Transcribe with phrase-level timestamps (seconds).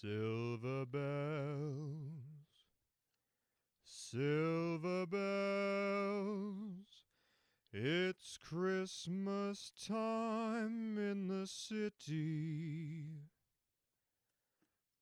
[0.00, 2.14] Silver bells,
[3.84, 6.86] silver bells,
[7.70, 13.24] it's Christmas time in the city.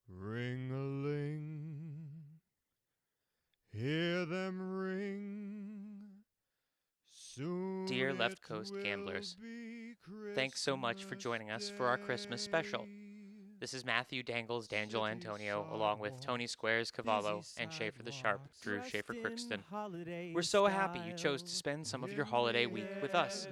[0.08, 2.08] Ring a ling,
[3.70, 6.24] hear them ring.
[7.12, 9.36] Soon Dear Left Coast gamblers,
[10.34, 12.84] thanks so much for joining us for our Christmas special.
[13.60, 18.40] This is Matthew Dangles D'Angelo Antonio, along with Tony Squares Cavallo and Schaefer the Sharp,
[18.62, 19.62] Drew Schaefer Crookston.
[20.32, 23.48] We're so happy you chose to spend some of your holiday week with us.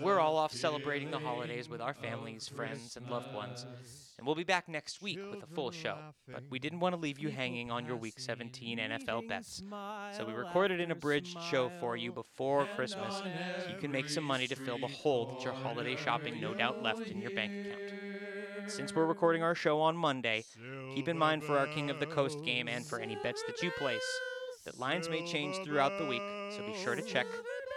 [0.00, 3.66] We're all off celebrating the holidays with our families, friends, and loved ones.
[4.18, 5.96] And we'll be back next week with a full show.
[6.30, 9.60] But we didn't want to leave you hanging on your Week 17 NFL bets.
[10.16, 14.24] So we recorded an abridged show for you before Christmas so you can make some
[14.24, 17.66] money to fill the hole that your holiday shopping no doubt left in your bank
[17.66, 18.01] account.
[18.68, 20.44] Since we're recording our show on Monday,
[20.94, 23.62] keep in mind for our King of the Coast game and for any bets that
[23.62, 24.02] you place
[24.64, 27.26] that lines may change throughout the week, so be sure to check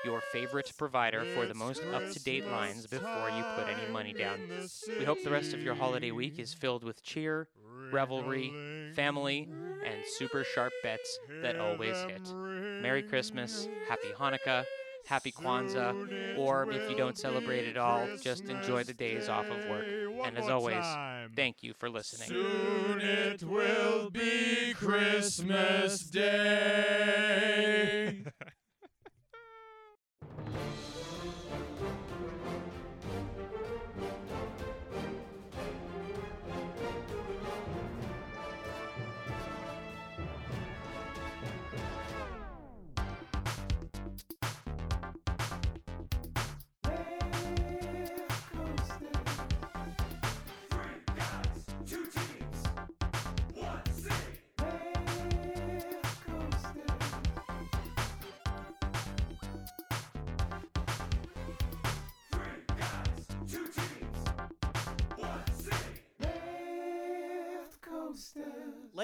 [0.03, 4.14] your favorite provider for the most up to date lines before you put any money
[4.14, 4.39] down.
[5.00, 7.47] We hope the rest of your holiday week is filled with cheer,
[7.92, 8.53] revelry,
[8.95, 9.49] family,
[9.86, 12.22] and super sharp bets that always hit.
[12.81, 14.64] Merry Christmas, Happy Hanukkah,
[15.06, 19.66] Happy Kwanzaa, or if you don't celebrate at all, just enjoy the days off of
[19.70, 19.86] work.
[20.25, 20.84] And as always,
[21.36, 22.30] thank you for listening.
[22.30, 27.45] Soon it will be Christmas Day.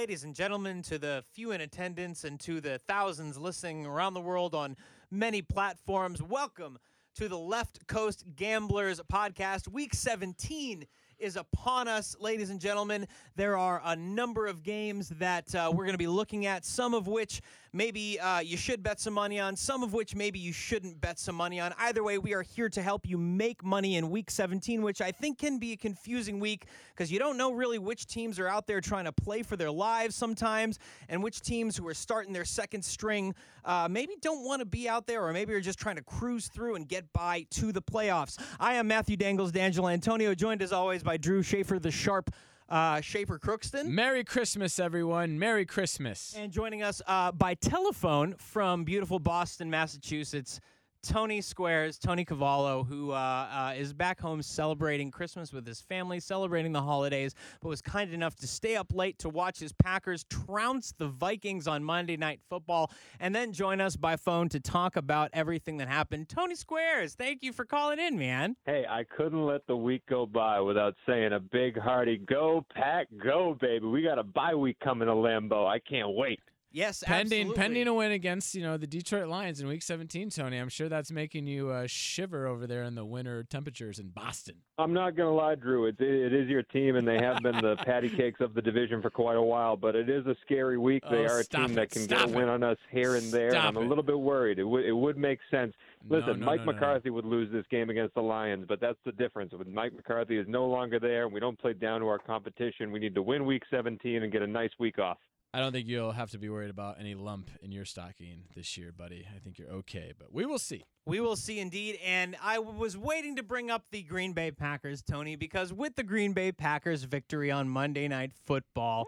[0.01, 4.19] Ladies and gentlemen, to the few in attendance and to the thousands listening around the
[4.19, 4.75] world on
[5.11, 6.79] many platforms, welcome
[7.13, 9.67] to the Left Coast Gamblers podcast.
[9.67, 10.87] Week 17
[11.19, 13.07] is upon us, ladies and gentlemen.
[13.35, 16.95] There are a number of games that uh, we're going to be looking at, some
[16.95, 17.39] of which
[17.73, 21.19] maybe uh, you should bet some money on, some of which maybe you shouldn't bet
[21.19, 21.73] some money on.
[21.77, 25.11] Either way, we are here to help you make money in week 17, which I
[25.11, 28.67] think can be a confusing week because you don't know really which teams are out
[28.67, 32.45] there trying to play for their lives sometimes, and which teams who are starting their
[32.45, 33.33] second string
[33.65, 36.47] uh, maybe don't want to be out there, or maybe are just trying to cruise
[36.47, 38.37] through and get by to the playoffs.
[38.59, 42.31] I am Matthew Dangles D'Angelo Antonio, joined as always by Drew Schaefer, the sharp
[42.71, 43.87] uh, Schaefer Crookston.
[43.87, 45.37] Merry Christmas, everyone.
[45.37, 46.33] Merry Christmas.
[46.37, 50.59] And joining us uh, by telephone from beautiful Boston, Massachusetts,
[51.03, 56.19] Tony Squares, Tony Cavallo, who uh, uh, is back home celebrating Christmas with his family,
[56.19, 60.23] celebrating the holidays, but was kind enough to stay up late to watch his Packers
[60.25, 64.95] trounce the Vikings on Monday Night Football, and then join us by phone to talk
[64.95, 66.29] about everything that happened.
[66.29, 68.55] Tony Squares, thank you for calling in, man.
[68.65, 73.07] Hey, I couldn't let the week go by without saying a big hearty go pack
[73.23, 73.85] go baby.
[73.85, 75.67] We got a bye week coming to Lambeau.
[75.67, 76.39] I can't wait.
[76.73, 77.61] Yes, Pending absolutely.
[77.61, 80.57] pending a win against you know the Detroit Lions in Week 17, Tony.
[80.57, 84.55] I'm sure that's making you uh, shiver over there in the winter temperatures in Boston.
[84.77, 85.87] I'm not going to lie, Drew.
[85.87, 89.01] It's, it is your team, and they have been the patty cakes of the division
[89.01, 89.75] for quite a while.
[89.75, 91.03] But it is a scary week.
[91.11, 91.75] They Oh, are a team it.
[91.75, 92.51] that can Stop get a win it.
[92.51, 93.49] on us here and there.
[93.49, 94.57] And I'm a little bit worried.
[94.57, 95.73] It would it would make sense.
[96.09, 96.77] Listen, no, Mike no, no, no.
[96.77, 99.53] McCarthy would lose this game against the Lions, but that's the difference.
[99.53, 102.91] When Mike McCarthy is no longer there, and we don't play down to our competition.
[102.93, 105.17] We need to win Week 17 and get a nice week off.
[105.53, 108.77] I don't think you'll have to be worried about any lump in your stocking this
[108.77, 109.27] year, buddy.
[109.35, 110.85] I think you're okay, but we will see.
[111.05, 111.99] We will see indeed.
[112.05, 116.03] And I was waiting to bring up the Green Bay Packers, Tony, because with the
[116.03, 119.07] Green Bay Packers victory on Monday Night Football,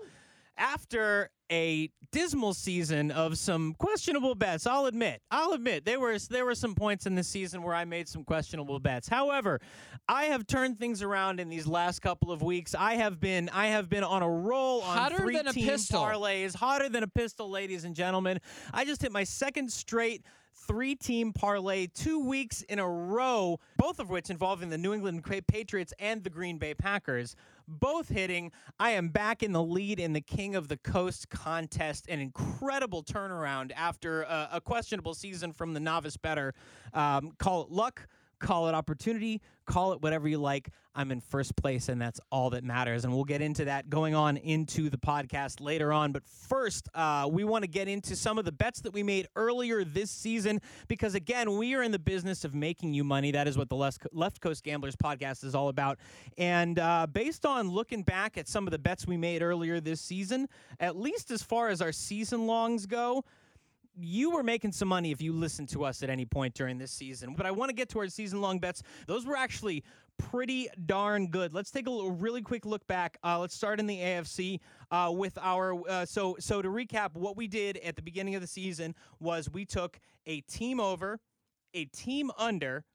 [0.57, 6.45] after a dismal season of some questionable bets, I'll admit, I'll admit there were there
[6.45, 9.07] were some points in the season where I made some questionable bets.
[9.07, 9.59] However,
[10.07, 12.73] I have turned things around in these last couple of weeks.
[12.73, 15.67] I have been I have been on a roll on Hotter three than a team
[15.67, 16.01] pistol.
[16.01, 18.39] parlays, hotter than a pistol, ladies and gentlemen.
[18.73, 20.23] I just hit my second straight
[20.55, 25.23] three team parlay two weeks in a row, both of which involving the New England
[25.47, 27.35] Patriots and the Green Bay Packers,
[27.67, 28.51] both hitting.
[28.79, 32.07] I am back in the lead in the King of the Coast contest.
[32.07, 36.53] An incredible turnaround after a, a questionable season from the novice bettor.
[36.93, 38.07] Um, call it luck.
[38.43, 40.69] Call it opportunity, call it whatever you like.
[40.93, 43.03] I'm in first place, and that's all that matters.
[43.03, 46.11] And we'll get into that going on into the podcast later on.
[46.11, 49.27] But first, uh, we want to get into some of the bets that we made
[49.35, 53.31] earlier this season because, again, we are in the business of making you money.
[53.31, 55.97] That is what the Left Coast Gamblers podcast is all about.
[56.37, 59.99] And uh, based on looking back at some of the bets we made earlier this
[59.99, 60.47] season,
[60.79, 63.23] at least as far as our season longs go,
[63.99, 66.91] you were making some money if you listened to us at any point during this
[66.91, 67.35] season.
[67.35, 68.81] But I want to get to our season long bets.
[69.07, 69.83] Those were actually
[70.17, 71.53] pretty darn good.
[71.53, 73.17] Let's take a really quick look back.
[73.23, 74.59] Uh, let's start in the AFC
[74.91, 75.87] uh, with our.
[75.87, 79.49] Uh, so so to recap, what we did at the beginning of the season was
[79.49, 81.19] we took a team over,
[81.73, 82.85] a team under,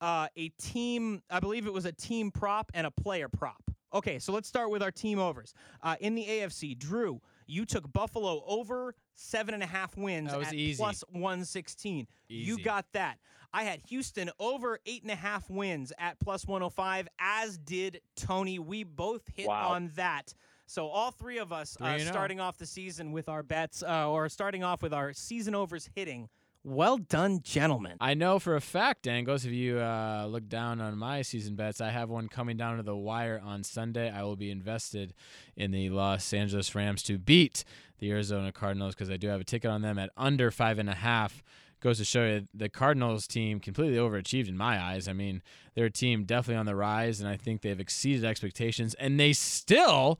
[0.00, 1.22] uh, a team.
[1.30, 3.62] I believe it was a team prop and a player prop.
[3.92, 5.54] Okay, so let's start with our team overs.
[5.82, 10.38] Uh, in the AFC, Drew, you took Buffalo over seven and a half wins That
[10.38, 10.80] was at easy.
[10.80, 12.06] plus 116.
[12.28, 13.18] You got that.
[13.52, 18.58] I had Houston over eight and a half wins at plus 105, as did Tony.
[18.58, 19.70] We both hit Wow.
[19.70, 20.34] on that.
[20.66, 21.98] So all three of us Three uh, oh.
[21.98, 25.88] starting off the season with our bets, uh, or starting off with our season overs
[25.94, 26.28] hitting.
[26.64, 27.96] Well done, gentlemen.
[28.00, 31.80] I know for a fact, Dangles, if you uh, look down on my season bets,
[31.80, 34.10] I have one coming down to the wire on Sunday.
[34.10, 35.14] I will be invested
[35.56, 37.64] in the Los Angeles Rams to beat
[38.00, 40.90] the Arizona Cardinals because I do have a ticket on them at under five and
[40.90, 41.42] a half.
[41.80, 45.06] Goes to show you the Cardinals team completely overachieved in my eyes.
[45.06, 45.42] I mean,
[45.76, 49.32] they're a team definitely on the rise, and I think they've exceeded expectations, and they
[49.32, 50.18] still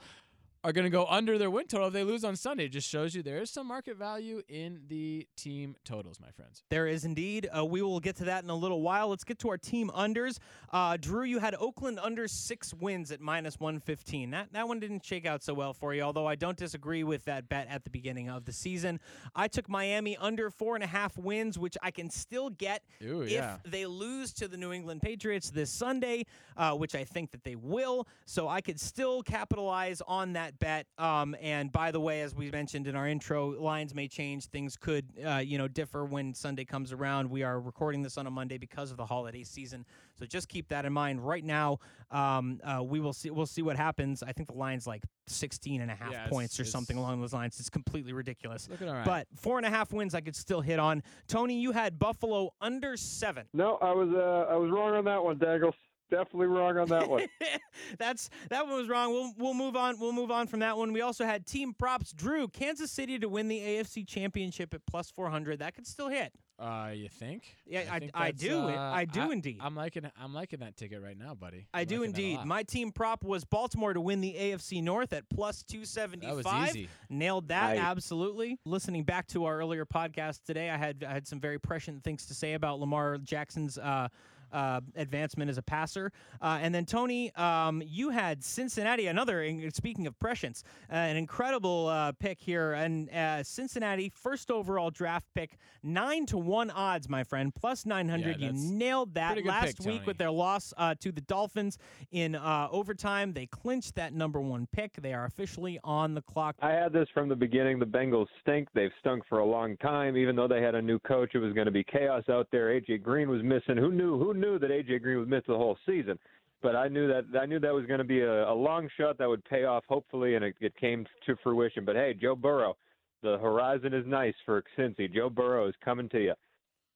[0.65, 2.65] are going to go under their win total if they lose on Sunday.
[2.65, 6.65] It just shows you there is some market value in the team totals, my friends.
[6.69, 7.49] There is indeed.
[7.57, 9.09] Uh, we will get to that in a little while.
[9.09, 10.39] Let's get to our team unders.
[10.73, 14.31] Uh, Drew, you had Oakland under six wins at minus 115.
[14.31, 17.25] That, that one didn't shake out so well for you, although I don't disagree with
[17.27, 18.99] that bet at the beginning of the season.
[19.37, 23.23] I took Miami under four and a half wins, which I can still get Ooh,
[23.23, 23.59] if yeah.
[23.65, 26.27] they lose to the New England Patriots this Sunday,
[26.57, 28.09] uh, which I think that they will.
[28.27, 30.87] So I could still capitalize on that bet.
[30.99, 34.47] Um, and by the way, as we mentioned in our intro, lines may change.
[34.47, 37.29] Things could, uh, you know, differ when Sunday comes around.
[37.31, 39.85] We are recording this on a Monday because of the holiday season,
[40.19, 41.27] so just keep that in mind.
[41.27, 41.79] Right now,
[42.11, 43.31] um, uh, we will see.
[43.31, 44.23] We'll see what happens.
[44.23, 47.21] I think the line's like 16 and a half Yeah, it's- points or something along
[47.21, 47.59] those lines.
[47.61, 48.69] It's completely ridiculous.
[48.69, 49.05] Looking all right.
[49.05, 51.03] But four and a half wins, I could still hit on.
[51.27, 53.47] Tony, you had Buffalo under seven.
[53.53, 55.75] No, I was uh, I was wrong on that one, Dangles.
[56.11, 57.27] Definitely wrong on that one.
[57.99, 59.13] That's that one was wrong.
[59.13, 59.99] We'll we'll move on.
[60.01, 60.93] We'll move on from that one.
[60.93, 62.13] We also had team props.
[62.13, 65.59] Drew, Kansas City to win the AFC Championship at plus four hundred.
[65.59, 66.33] That could still hit.
[66.59, 67.55] Uh, you think?
[67.67, 69.59] Yeah, I- think I do uh, I do indeed.
[69.61, 70.11] I'm liking.
[70.21, 71.69] I'm liking that ticket right now, buddy.
[71.73, 72.45] I I'm do liking that a indeed.
[72.47, 76.35] My team prop was Baltimore to win the AFC North at plus two seventy that
[76.35, 76.89] was easy.
[77.11, 77.85] Nailed that Nice.
[77.85, 78.59] absolutely.
[78.65, 82.27] Listening back to our earlier podcast today, I had I had some very prescient things
[82.27, 84.09] to say about Lamar Jackson's uh,
[84.53, 86.13] uh, advancement as a passer.
[86.41, 89.07] Uh, and then Tony, um, you had Cincinnati.
[89.07, 94.91] Another speaking of prescience, uh, an incredible uh, pick here, and uh, Cincinnati first overall
[94.91, 98.41] draft pick, nine to one odds, my friend, plus nine hundred.
[98.41, 101.79] Yeah, you nailed that last pick, week with their loss uh, to the Dolphins
[102.11, 103.33] in uh, overtime.
[103.33, 104.95] They clinched that number one pick.
[105.01, 106.57] They are officially on the clock.
[106.61, 107.79] I had this from the beginning.
[107.79, 108.69] The Bengals stink.
[108.75, 110.17] They've stunk for a long time.
[110.17, 112.69] Even though they had a new coach, it was going to be chaos out there.
[112.69, 113.77] AJ Green was missing.
[113.77, 114.19] Who knew?
[114.19, 116.19] Who knew that AJ Green would miss the whole season?
[116.61, 119.19] But I knew that I knew that was going to be a, a long shot
[119.19, 121.85] that would pay off, hopefully, and it, it came to fruition.
[121.85, 122.77] But hey, Joe Burrow,
[123.23, 125.13] the horizon is nice for Cincy.
[125.13, 126.35] Joe Burrow is coming to you.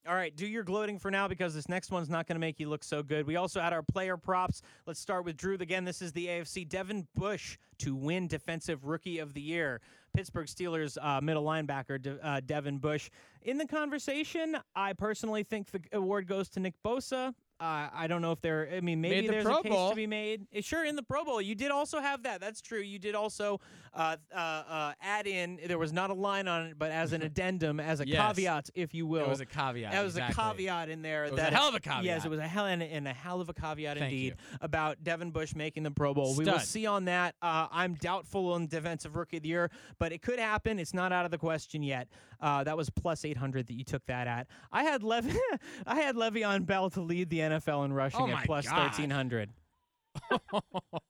[0.08, 2.58] All right, do your gloating for now because this next one's not going to make
[2.58, 3.24] you look so good.
[3.24, 4.60] We also had our player props.
[4.84, 5.84] Let's start with Drew again.
[5.84, 6.68] This is the AFC.
[6.68, 9.80] Devin Bush to win Defensive Rookie of the Year.
[10.14, 13.08] Pittsburgh Steelers uh, middle linebacker De- uh, Devin Bush.
[13.42, 17.34] In the conversation, I personally think the award goes to Nick Bosa.
[17.62, 18.68] Uh, I don't know if there.
[18.74, 19.90] I mean, maybe the there's Pro a case Bowl.
[19.90, 20.46] to be made.
[20.56, 22.40] Uh, Sure, in the Pro Bowl, you did also have that.
[22.40, 22.80] That's true.
[22.80, 23.60] You did also
[23.94, 25.60] uh, uh, uh, add in.
[25.66, 28.18] There was not a line on it, but as an addendum, as a Yes.
[28.20, 29.22] caveat, if you will.
[29.22, 29.92] It was a caveat.
[29.92, 30.42] That was exactly.
[30.42, 31.24] a caveat in there.
[31.26, 32.02] It was a that hell of a caveat.
[32.04, 34.34] Yes, it was a hell and a, and a hell of a caveat Thank indeed
[34.60, 36.34] about Devin Bush making the Pro Bowl.
[36.36, 36.62] We will Stud.
[36.62, 37.36] see on that.
[37.40, 40.80] Uh, I'm doubtful on Defensive Rookie of the Year, but it could happen.
[40.80, 42.08] It's not out of the question yet.
[42.40, 44.48] Uh, that was plus 800 that you took that at.
[44.72, 45.36] I had Lev-
[45.86, 48.78] I had Le'Veon Bell to lead the NFL in rushing Oh at plus God.
[48.78, 49.50] 1300.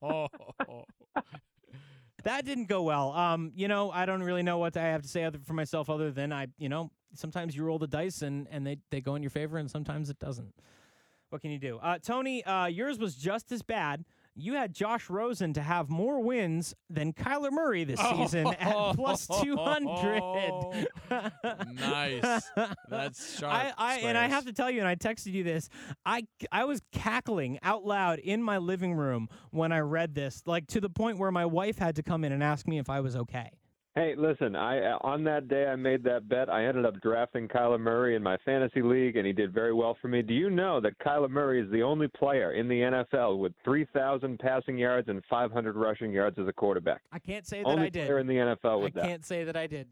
[0.02, 0.28] Oh,
[2.24, 3.12] That didn't go well.
[3.12, 5.90] Um, you know, I don't really know what I have to say other for myself
[5.90, 9.16] other than I, you know, sometimes you roll the dice and and they they go
[9.16, 10.54] in your favor and sometimes it doesn't.
[11.30, 11.78] What can you do?
[11.78, 14.04] Uh, Tony, uh, yours was just as bad.
[14.34, 19.26] You had Josh Rosen to have more wins than Kyler Murray this season at plus
[19.26, 20.22] 200.
[21.72, 22.42] Nice.
[22.88, 23.52] That's sharp.
[23.52, 25.68] I, I and I have to tell you, and I texted you this.
[26.06, 30.66] I I was cackling out loud in my living room when I read this, like
[30.68, 33.00] to the point where my wife had to come in and ask me if I
[33.00, 33.50] was okay.
[33.94, 36.48] Hey, listen, I on that day I made that bet.
[36.48, 39.98] I ended up drafting Kyler Murray in my fantasy league, and he did very well
[40.00, 40.22] for me.
[40.22, 44.38] Do you know that Kyler Murray is the only player in the NFL with 3,000
[44.38, 47.02] passing yards and 500 rushing yards as a quarterback?
[47.12, 48.06] I can't say that only I did.
[48.06, 49.04] player in the NFL I with that.
[49.04, 49.88] I can't say that I did.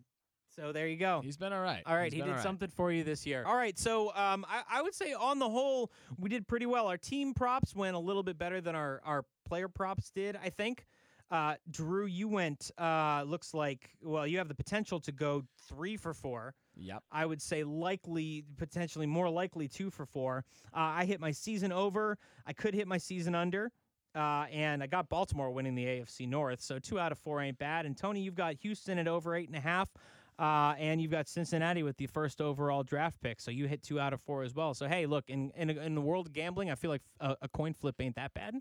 [0.57, 1.21] So there you go.
[1.23, 1.83] He's been all right.
[1.87, 2.43] All right, He's he did all right.
[2.43, 3.45] something for you this year.
[3.47, 6.87] All right, so um, I, I would say on the whole, we did pretty well.
[6.89, 10.49] Our team props went a little bit better than our, our player props did, I
[10.49, 10.87] think.
[11.31, 15.97] Uh, Drew, you went, uh, looks like, well, you have the potential to go three
[15.97, 16.55] for four.
[16.77, 17.05] Yep.
[17.13, 20.45] I would say likely, potentially more likely two for four.
[20.75, 22.19] Uh, I hit my season over.
[22.47, 23.71] I could hit my season under.
[24.15, 26.61] Uh, and I got Baltimore winning the AFC North.
[26.61, 27.87] So two out of four ain't bad.
[27.87, 29.89] And Tony, you've got Houston at over eight and a half.
[30.37, 33.41] Uh, and you've got Cincinnati with the first overall draft pick.
[33.41, 34.75] So you hit two out of four as well.
[34.75, 37.49] So, hey, look, in, in, in the world of gambling, I feel like a, a
[37.49, 38.55] coin flip ain't that bad.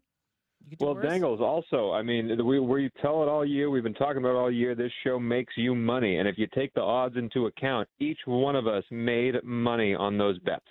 [0.80, 1.06] Well, worse.
[1.06, 1.92] Dangles also.
[1.92, 3.70] I mean, we we tell it all year.
[3.70, 4.76] We've been talking about it all year.
[4.76, 8.56] This show makes you money, and if you take the odds into account, each one
[8.56, 10.66] of us made money on those bets.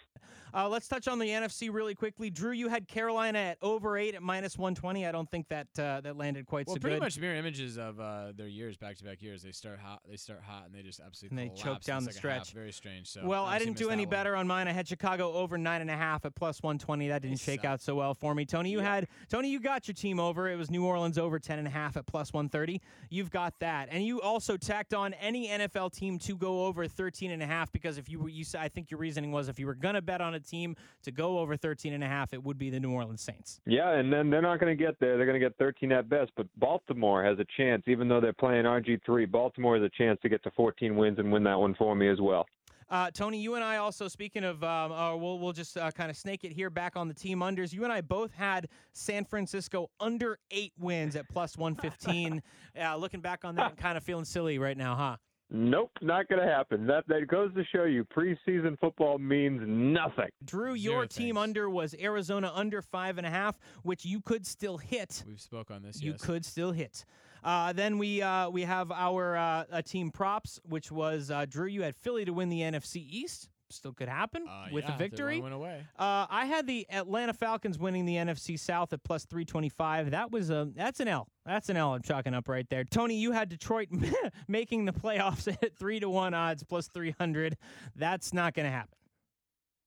[0.54, 2.30] Uh, let's touch on the NFC really quickly.
[2.30, 5.06] Drew, you had Carolina at over eight at minus 120.
[5.06, 6.74] I don't think that uh, that landed quite so good.
[6.74, 7.02] Well, so pretty good.
[7.02, 9.42] much mirror images of uh, their years, back-to-back years.
[9.42, 10.00] They start hot.
[10.08, 12.44] They start hot, and they just absolutely And they choke down the second half.
[12.46, 12.54] stretch.
[12.54, 13.08] Very strange.
[13.08, 14.10] So well, I didn't do any one.
[14.10, 14.68] better on mine.
[14.68, 17.08] I had Chicago over nine and a half at plus 120.
[17.08, 17.70] That didn't They shake suck.
[17.70, 18.44] out so well for me.
[18.44, 20.48] Tony, you had Tony, you got your team over.
[20.48, 22.80] It was New Orleans over 10 and a half at plus 130.
[23.10, 27.30] You've got that, and you also tacked on any NFL team to go over 13
[27.30, 29.66] and a half because if you were, you I think your reasoning was if you
[29.66, 32.58] were gonna bet on a team to go over 13 and a half, it would
[32.58, 33.60] be the New Orleans Saints.
[33.66, 35.16] Yeah, and then they're not going to get there.
[35.16, 36.30] They're going to get 13 at best.
[36.36, 39.30] But Baltimore has a chance, even though they're playing RG3.
[39.30, 42.08] Baltimore has a chance to get to 14 wins and win that one for me
[42.08, 42.46] as well.
[42.90, 46.10] Uh, Tony, you and I also speaking of, um, uh, we'll we'll just uh, kind
[46.10, 47.72] of snake it here back on the team unders.
[47.72, 52.42] You and I both had San Francisco under eight wins at plus one fifteen.
[52.82, 55.16] uh, looking back on that, and kind of feeling silly right now, huh?
[55.50, 56.86] Nope, not going to happen.
[56.86, 60.28] That that goes to show you preseason football means nothing.
[60.44, 61.48] Drew, Zero your team thanks.
[61.48, 65.24] under was Arizona under five and a half, which you could still hit.
[65.26, 66.02] We've spoke on this.
[66.02, 66.20] You yes.
[66.20, 67.06] could still hit.
[67.42, 71.66] Uh, then we uh, we have our uh, uh, team props, which was uh, Drew.
[71.66, 73.48] You had Philly to win the NFC East.
[73.70, 75.40] Still could happen Uh, with yeah, a victory.
[75.40, 75.86] One win away.
[75.98, 80.10] Uh, I had the Atlanta Falcons winning the NFC South at plus 325.
[80.10, 81.28] That was a that's an L.
[81.44, 81.92] That's an L.
[81.92, 82.84] I'm chalking up right there.
[82.84, 83.88] Tony, you had Detroit
[84.48, 87.56] making the playoffs at three to one odds plus 300.
[87.94, 88.94] That's not going to happen.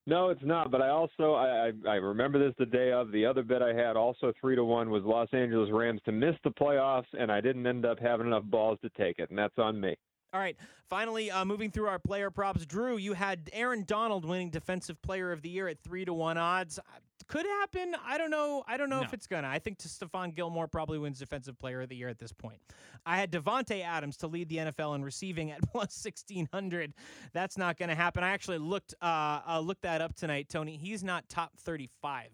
[0.08, 0.70] No, it's not.
[0.72, 3.74] But I also I, I I remember this the day of the other bet I
[3.74, 7.42] had also three to one was Los Angeles Rams to miss the playoffs, and I
[7.42, 9.96] didn't end up having enough balls to take it, and that's on me.
[10.34, 10.56] All right.
[10.90, 15.32] Finally, uh, moving through our player props, Drew, you had Aaron Donald winning Defensive Player
[15.32, 16.80] of the Year at three to one odds.
[16.80, 16.82] Uh,
[17.28, 17.96] Could happen.
[18.06, 18.64] I don't know.
[18.68, 19.48] I don't know if it's gonna.
[19.48, 22.60] I think Stephon Gilmore probably wins Defensive Player of the Year at this point.
[23.06, 26.94] I had Davante Adams to lead the NFL in receiving at plus sixteen hundred.
[27.34, 28.24] That's not gonna happen.
[28.24, 30.78] I actually looked uh, uh, looked that up tonight, Tony.
[30.78, 32.30] He's not top thirty five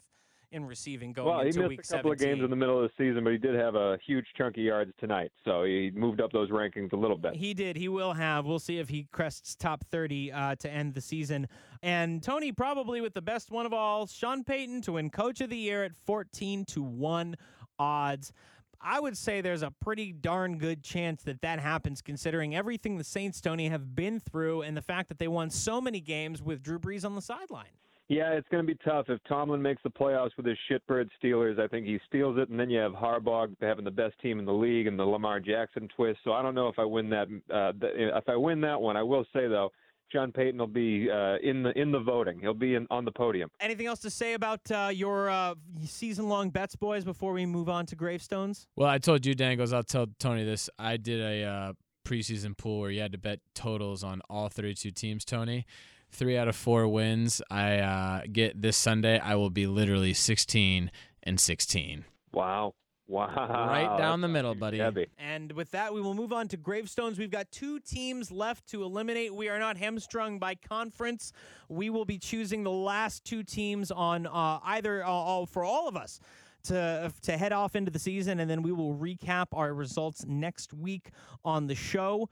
[0.52, 2.90] in receiving going Well, he into missed a couple of games in the middle of
[2.90, 6.22] the season, but he did have a huge chunk of yards tonight, so he moved
[6.22, 7.36] up those rankings a little bit.
[7.36, 7.76] He did.
[7.76, 8.46] He will have.
[8.46, 11.48] We'll see if he crests top 30 uh, to end the season.
[11.84, 15.50] And Tony, probably with the best one of all, Sean Payton to win Coach of
[15.50, 17.36] the Year at 14 to 1
[17.80, 18.32] odds.
[18.80, 23.04] I would say there's a pretty darn good chance that that happens, considering everything the
[23.04, 26.62] Saints, Tony, have been through and the fact that they won so many games with
[26.62, 27.66] Drew Brees on the sideline.
[28.10, 31.60] Yeah, it's going to be tough if Tomlin makes the playoffs with his shitbird Steelers.
[31.60, 34.46] I think he steals it, and then you have Harbaugh having the best team in
[34.46, 36.20] the league and the Lamar Jackson twist.
[36.24, 37.28] So I don't know if I win that.
[37.54, 39.72] Uh, if I win that one, I will say though,
[40.12, 42.40] John Payton will be uh, in the in the voting.
[42.40, 43.50] He'll be in, on the podium.
[43.60, 47.68] Anything else to say about uh, your uh, season long bets, boys, before we move
[47.68, 48.68] on to gravestones?
[48.78, 49.74] Well, I told you, Dangles.
[49.74, 50.70] I'll tell Tony this.
[50.80, 51.74] I did a uh,
[52.06, 55.26] preseason pool where you had to bet totals on all 32 teams.
[55.26, 55.66] Tony,
[56.12, 57.42] three out of four wins.
[57.50, 59.20] I uh, get this Sunday.
[59.20, 60.92] I will be literally 16
[61.24, 62.06] and 16.
[62.34, 62.76] Wow,
[63.08, 63.28] wow,
[63.68, 64.80] Right down the middle, buddy.
[64.80, 65.08] Heavy.
[65.18, 67.18] And with that, we will move on to gravestones.
[67.18, 69.34] We've got two teams left to eliminate.
[69.34, 71.32] We are not hamstrung by conference.
[71.70, 75.88] We will be choosing the last two teams on uh, either uh, all, for all
[75.88, 76.20] of us
[76.64, 80.74] to to head off into the season, and then we will recap our results next
[80.74, 81.12] week
[81.44, 82.30] on the show.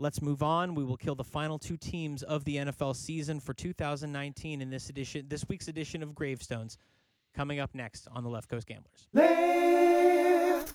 [0.00, 0.74] Let's move on.
[0.74, 4.88] We will kill the final two teams of the NFL season for 2019 in this
[4.88, 6.78] edition, this week's edition of Gravestones,
[7.34, 9.08] coming up next on the Left Coast Gamblers.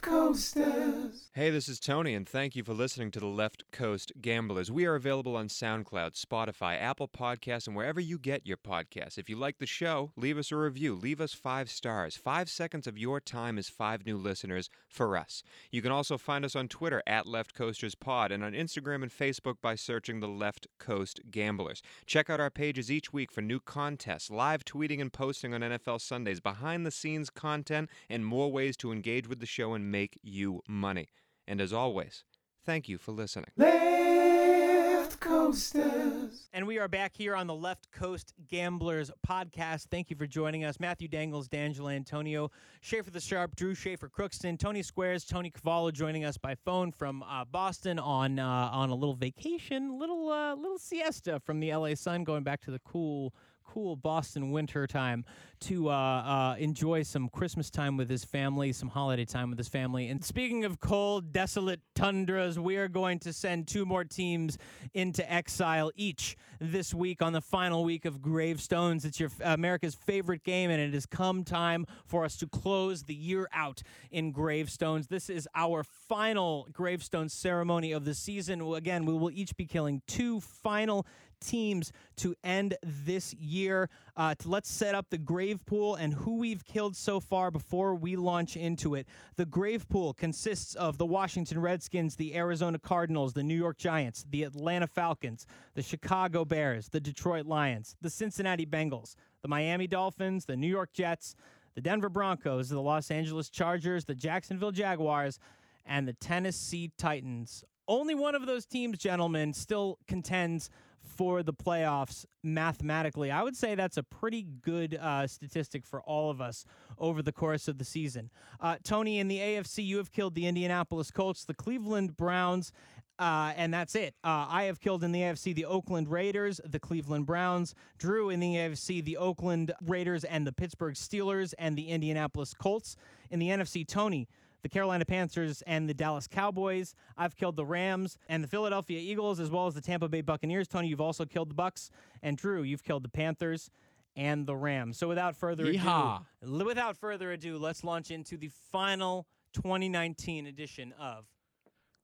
[0.05, 1.29] Coasters.
[1.33, 4.71] Hey, this is Tony, and thank you for listening to the Left Coast Gamblers.
[4.71, 9.17] We are available on SoundCloud, Spotify, Apple Podcasts, and wherever you get your podcasts.
[9.17, 10.93] If you like the show, leave us a review.
[10.93, 12.15] Leave us five stars.
[12.15, 15.41] Five seconds of your time is five new listeners for us.
[15.71, 19.11] You can also find us on Twitter at Left Coasters Pod and on Instagram and
[19.11, 21.81] Facebook by searching the Left Coast Gamblers.
[22.05, 25.99] Check out our pages each week for new contests, live tweeting and posting on NFL
[25.99, 30.19] Sundays, behind the scenes content, and more ways to engage with the show and make
[30.23, 31.07] you money.
[31.47, 32.25] And as always,
[32.65, 33.51] thank you for listening.
[33.55, 36.49] Left Coasters.
[36.51, 39.85] And we are back here on the Left Coast Gamblers podcast.
[39.89, 40.81] Thank you for joining us.
[40.81, 46.25] Matthew Dangles, D'Angelo Antonio, Schaefer the Sharp, Drew Schaefer Crookston, Tony Squares, Tony Cavallo joining
[46.25, 50.77] us by phone from uh, Boston on uh, on a little vacation, little uh, little
[50.77, 53.33] siesta from the LA sun, going back to the cool
[53.75, 55.25] cool Boston winter time
[55.59, 59.67] to uh, uh, enjoy some Christmas time with his family, some holiday time with his
[59.67, 60.07] family.
[60.07, 64.57] And speaking of cold, desolate tundras, we are going to send two more teams
[64.93, 69.03] into exile each this week on the final week of Gravestones.
[69.03, 73.15] It's your America's favorite game, and it has come time for us to close the
[73.15, 75.07] year out in Gravestones.
[75.07, 78.61] This is our final Gravestone ceremony of the season.
[78.61, 81.05] Again, we will each be killing two final
[81.39, 83.89] teams to end this year.
[84.17, 87.95] Uh, to, let's set up the grave pool and who we've killed so far before
[87.95, 89.07] we launch into it.
[89.35, 94.25] The grave pool consists of the Washington Redskins, the Arizona Cardinals, the New York Giants,
[94.29, 100.45] the Atlanta Falcons, the Chicago Bears, the Detroit Lions, the Cincinnati Bengals, the Miami Dolphins,
[100.45, 101.35] the New York Jets,
[101.75, 105.39] the Denver Broncos, the Los Angeles Chargers, the Jacksonville Jaguars,
[105.85, 107.63] and the Tennessee Titans.
[107.87, 110.69] Only one of those teams, gentlemen, still contends
[111.15, 113.31] for the playoffs mathematically.
[113.31, 116.65] I would say that's a pretty good uh, statistic for all of us
[116.97, 118.29] over the course of the season.
[118.59, 122.71] Uh, Tony, in the AFC, you have killed the Indianapolis Colts, the Cleveland Browns.
[123.17, 124.13] Uh, and that's it.
[124.25, 127.73] Uh, I have killed in the AFC the Oakland Raiders, the Cleveland Browns.
[127.97, 132.97] Drew in the AFC the Oakland Raiders and the Pittsburgh Steelers and the Indianapolis Colts.
[133.31, 134.27] In the NFC, Tony,
[134.65, 136.95] the Carolina Panthers and the Dallas Cowboys.
[137.15, 140.67] I've killed the Rams and the Philadelphia Eagles, as well as the Tampa Bay Buccaneers.
[140.67, 141.91] Tony, you've also killed the Bucks,
[142.23, 143.69] and Drew, you've killed the Panthers
[144.15, 144.97] and the Rams.
[144.97, 146.25] So without further Yeehaw.
[146.41, 151.27] ado, without further ado, let's launch into the final 2019 edition of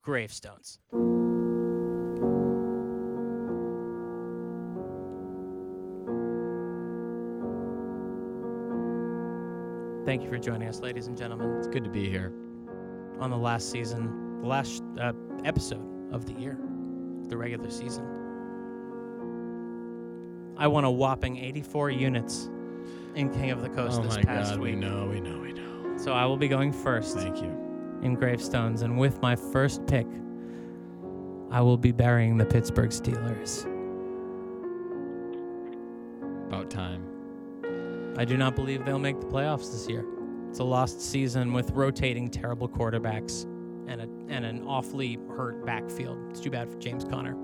[0.03, 0.77] Gravestones.
[10.05, 12.31] Thank you for joining us, ladies and gentlemen It's good to be here.
[13.21, 15.13] On the last season, the last uh,
[15.45, 16.57] episode of the year,
[17.27, 18.03] the regular season.
[20.57, 22.49] I won a whopping 84 units
[23.15, 25.53] in King of the Coast oh this my past God, we know, we know, we
[25.53, 25.97] know.
[25.97, 27.55] So I will be going first Thank you.
[28.01, 30.07] in Gravestones, and with my first pick,
[31.51, 33.65] I will be burying the Pittsburgh Steelers.
[36.47, 37.05] About time.
[38.17, 40.05] I do not believe they'll make the playoffs this year.
[40.51, 43.45] It's a lost season with rotating terrible quarterbacks
[43.87, 46.17] and a and an awfully hurt backfield.
[46.29, 47.37] It's too bad for James Conner.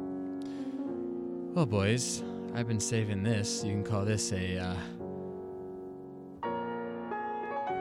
[1.54, 2.22] Well, boys,
[2.54, 3.63] I've been saving this.
[3.63, 4.76] You can call this a uh,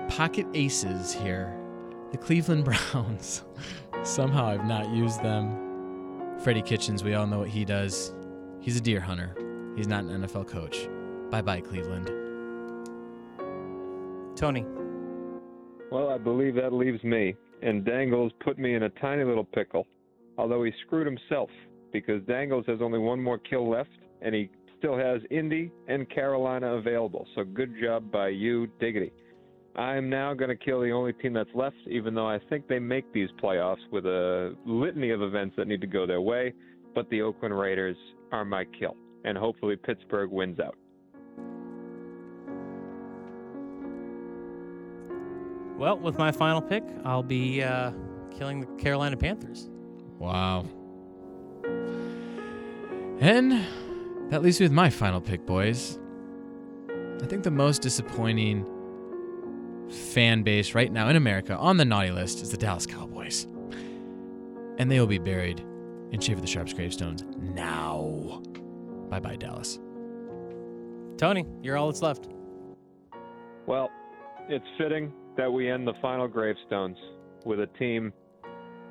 [0.09, 1.53] pocket aces here.
[2.13, 3.43] The Cleveland Browns.
[4.05, 6.39] Somehow I've not used them.
[6.39, 8.15] Freddie Kitchens, we all know what he does.
[8.61, 9.35] He's a deer hunter.
[9.77, 10.89] He's not an NFL coach.
[11.33, 12.13] Bye bye, Cleveland.
[14.37, 14.65] Tony,
[15.91, 17.35] Well, I believe that leaves me.
[17.63, 19.87] And Dangles put me in a tiny little pickle.
[20.39, 21.49] Although he screwed himself
[21.93, 26.75] because Dangles has only one more kill left and he still has Indy and Carolina
[26.75, 27.27] available.
[27.35, 29.13] So good job by you, Diggity.
[29.77, 32.79] I'm now going to kill the only team that's left, even though I think they
[32.79, 36.55] make these playoffs with a litany of events that need to go their way.
[36.95, 37.97] But the Oakland Raiders
[38.33, 38.97] are my kill.
[39.25, 40.77] And hopefully Pittsburgh wins out.
[45.79, 47.93] Well, with my final pick, I'll be uh,
[48.31, 49.69] killing the Carolina Panthers.
[50.19, 50.65] Wow.
[53.21, 53.65] And
[54.31, 55.99] that leaves me with my final pick, boys.
[57.23, 58.67] I think the most disappointing
[59.91, 63.47] fan base right now in America on the naughty list is the Dallas Cowboys.
[64.79, 65.61] And they will be buried
[66.11, 68.43] in Schaefer the Sharp's gravestones now.
[69.11, 69.79] Bye bye, Dallas.
[71.19, 72.29] Tony, you're all that's left.
[73.67, 73.91] Well,
[74.49, 76.97] it's fitting that we end the final gravestones
[77.45, 78.13] with a team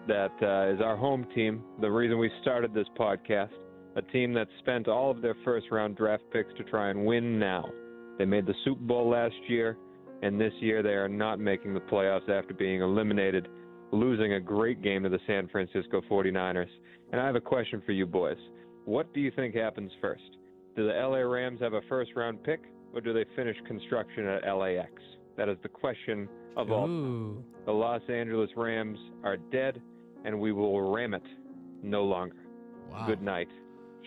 [0.07, 3.49] that uh, is our home team, the reason we started this podcast,
[3.95, 7.39] a team that spent all of their first round draft picks to try and win
[7.39, 7.65] now.
[8.17, 9.77] They made the Super Bowl last year,
[10.21, 13.47] and this year they are not making the playoffs after being eliminated
[13.91, 16.69] losing a great game to the San Francisco 49ers.
[17.11, 18.37] And I have a question for you boys.
[18.85, 20.23] What do you think happens first?
[20.75, 22.61] Do the LA Rams have a first round pick,
[22.93, 24.91] or do they finish construction at LAX?
[25.37, 26.87] That is the question of all.
[26.87, 27.43] Ooh.
[27.65, 29.81] The Los Angeles Rams are dead,
[30.23, 31.25] and we will ram it
[31.83, 32.37] no longer.
[32.89, 33.05] Wow.
[33.05, 33.49] Good night,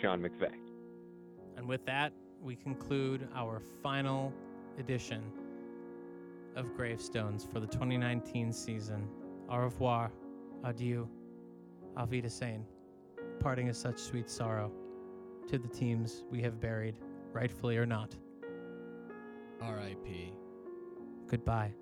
[0.00, 0.54] Sean McVay.
[1.56, 2.12] And with that,
[2.42, 4.32] we conclude our final
[4.78, 5.22] edition
[6.56, 9.08] of Gravestones for the 2019 season.
[9.50, 10.10] Au revoir,
[10.64, 11.08] adieu,
[11.96, 12.64] auf Wiedersehen.
[13.40, 14.70] Parting is such sweet sorrow
[15.48, 16.96] to the teams we have buried,
[17.32, 18.14] rightfully or not.
[19.60, 20.32] R.I.P.
[21.28, 21.72] Goodbye.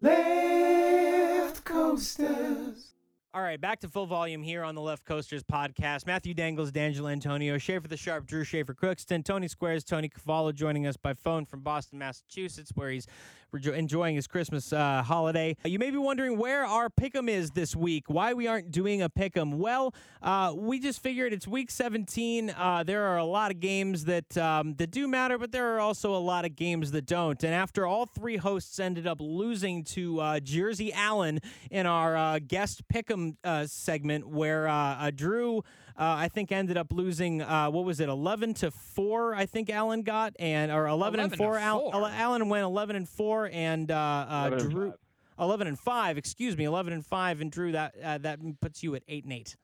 [0.00, 2.92] Left coasters.
[3.34, 6.06] All right, back to full volume here on the Left Coasters podcast.
[6.06, 10.86] Matthew Dangles, D'Angelo Antonio, Schaefer the Sharp, Drew Schaefer Crookston, Tony Squares, Tony Cavallo joining
[10.86, 13.06] us by phone from Boston, Massachusetts, where he's
[13.52, 15.56] rejo- enjoying his Christmas uh, holiday.
[15.64, 19.10] You may be wondering where our pick'em is this week, why we aren't doing a
[19.10, 19.54] pick'em.
[19.54, 22.50] Well, uh, we just figured it's week 17.
[22.50, 25.80] Uh, there are a lot of games that um, that do matter, but there are
[25.80, 27.42] also a lot of games that don't.
[27.44, 32.38] And after all three hosts ended up losing to uh, Jersey Allen in our uh,
[32.38, 34.62] guest pick'em uh, segment, where
[35.14, 35.62] Drew,
[35.96, 37.42] I think, ended up losing.
[37.42, 39.34] Uh, what was it, eleven to four?
[39.34, 41.58] I think Allen got, and or eleven, 11 and to four.
[41.58, 43.94] Al- Allen went eleven and four, and uh,
[44.28, 44.94] uh, Drew.
[45.38, 48.94] 11 and 5, excuse me, 11 and 5 and Drew that uh, that puts you
[48.94, 49.56] at 8 and 8.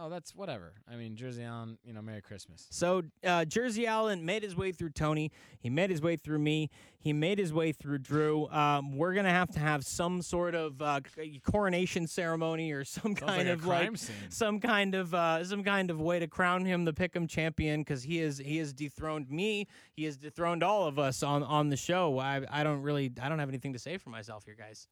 [0.00, 0.74] Oh, that's whatever.
[0.90, 2.68] I mean, Jersey Allen, you know, Merry Christmas.
[2.70, 5.32] So uh, Jersey Allen made his way through Tony.
[5.58, 6.70] He made his way through me.
[7.00, 8.48] He made his way through Drew.
[8.48, 11.00] Um, we're gonna have to have some sort of uh,
[11.44, 14.14] coronation ceremony or some Sounds kind like a of crime like scene.
[14.30, 18.04] some kind of uh, some kind of way to crown him the Pick'em champion because
[18.04, 19.66] he is he has dethroned me.
[19.94, 22.18] He has dethroned all of us on on the show.
[22.18, 24.86] I I don't really I don't have anything to say for myself here, guys.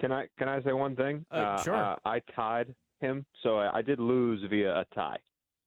[0.00, 1.24] Can I can I say one thing?
[1.30, 1.96] Uh, sure.
[2.04, 5.18] I tied him, so I, I did lose via a tie.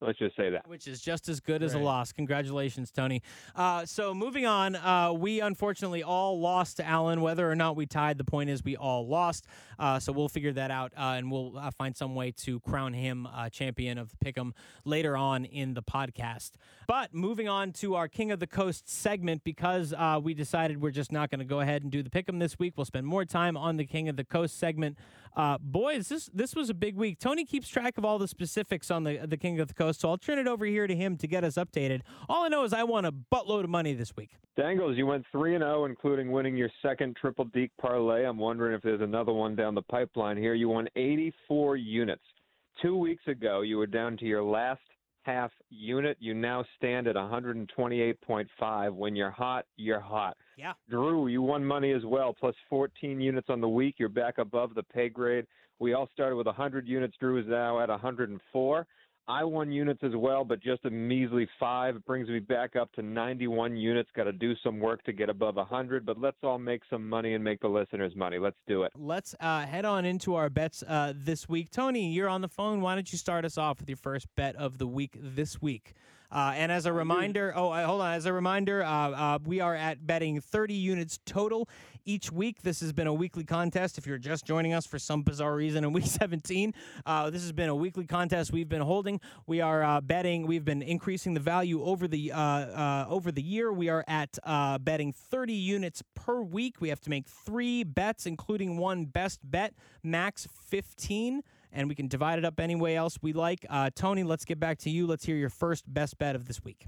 [0.04, 0.66] Let's just say that.
[0.66, 2.10] which is just as good as a loss.
[2.10, 3.22] Congratulations, Tony.
[3.54, 7.20] Uh, so moving on, uh, we unfortunately all lost to Allen.
[7.20, 9.46] Whether or not we tied, the point is we all lost.
[9.78, 12.92] Uh, so we'll figure that out, uh, and we'll uh, find some way to crown
[12.92, 16.50] him uh, champion of the Pick'em later on in the podcast.
[16.88, 20.90] But moving on to our King of the Coast segment, because uh, we decided we're
[20.90, 22.74] just not going to go ahead and do the Pick'em this week.
[22.76, 24.98] We'll spend more time on the King of the Coast segment.
[25.34, 27.18] Uh, boys, this this was a big week.
[27.18, 30.10] Tony keeps track of all the specifics on the the King of the Coast, so
[30.10, 32.02] I'll turn it over here to him to get us updated.
[32.28, 34.36] All I know is I won a buttload of money this week.
[34.56, 38.24] Dangles, you went three and zero, including winning your second triple deek parlay.
[38.24, 40.52] I'm wondering if there's another one down the pipeline here.
[40.52, 42.22] You won 84 units.
[42.82, 44.80] Two weeks ago, you were down to your last
[45.22, 46.16] half unit.
[46.20, 48.94] You now stand at 128.5.
[48.94, 50.36] When you're hot, you're hot.
[50.56, 50.72] Yeah.
[50.88, 53.96] Drew, you won money as well, plus 14 units on the week.
[53.98, 55.46] You're back above the pay grade.
[55.78, 57.16] We all started with 100 units.
[57.18, 58.86] Drew is now at 104.
[59.28, 61.96] I won units as well, but just a measly five.
[61.96, 64.10] It brings me back up to 91 units.
[64.16, 67.34] Got to do some work to get above 100, but let's all make some money
[67.34, 68.38] and make the listeners money.
[68.38, 68.92] Let's do it.
[68.96, 71.70] Let's uh, head on into our bets uh, this week.
[71.70, 72.80] Tony, you're on the phone.
[72.80, 75.94] Why don't you start us off with your first bet of the week this week?
[76.32, 78.14] Uh, and as a reminder, oh, uh, hold on.
[78.14, 81.68] As a reminder, uh, uh, we are at betting 30 units total
[82.04, 82.62] each week.
[82.62, 83.98] This has been a weekly contest.
[83.98, 86.74] If you're just joining us for some bizarre reason in week 17,
[87.06, 89.20] uh, this has been a weekly contest we've been holding.
[89.46, 90.46] We are uh, betting.
[90.46, 93.72] We've been increasing the value over the uh, uh, over the year.
[93.72, 96.80] We are at uh, betting 30 units per week.
[96.80, 102.06] We have to make three bets, including one best bet, max 15 and we can
[102.06, 103.64] divide it up any way else we like.
[103.68, 105.06] Uh, Tony, let's get back to you.
[105.06, 106.86] Let's hear your first best bet of this week.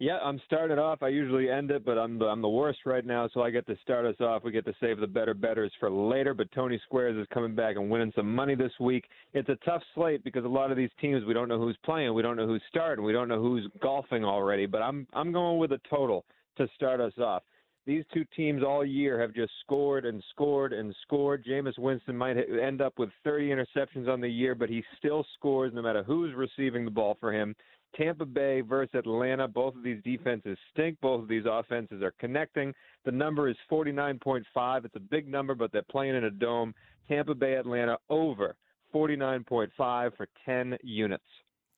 [0.00, 1.02] Yeah, I'm starting off.
[1.02, 3.66] I usually end it, but I'm the, I'm the worst right now, so I get
[3.66, 4.44] to start us off.
[4.44, 6.34] We get to save the better bettors for later.
[6.34, 9.06] But Tony Squares is coming back and winning some money this week.
[9.32, 12.14] It's a tough slate because a lot of these teams we don't know who's playing,
[12.14, 14.66] we don't know who's starting, we don't know who's golfing already.
[14.66, 16.24] But I'm I'm going with a total
[16.58, 17.42] to start us off.
[17.84, 21.44] These two teams all year have just scored and scored and scored.
[21.44, 25.72] Jameis Winston might end up with 30 interceptions on the year, but he still scores
[25.74, 27.56] no matter who's receiving the ball for him.
[27.96, 29.48] Tampa Bay versus Atlanta.
[29.48, 30.98] Both of these defenses stink.
[31.00, 32.72] Both of these offenses are connecting.
[33.04, 34.84] The number is 49.5.
[34.84, 36.74] It's a big number, but they're playing in a dome.
[37.08, 38.54] Tampa Bay, Atlanta over
[38.94, 39.70] 49.5
[40.16, 41.24] for 10 units.